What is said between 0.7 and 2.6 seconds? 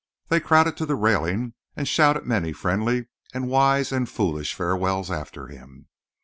to the railing and shouted many